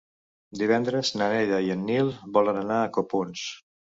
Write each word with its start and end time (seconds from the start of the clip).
Divendres 0.61 1.11
na 1.21 1.27
Neida 1.33 1.59
i 1.67 1.69
en 1.75 1.85
Nil 1.91 2.09
volen 2.39 2.59
anar 2.65 2.79
a 2.87 2.91
Copons. 2.99 3.47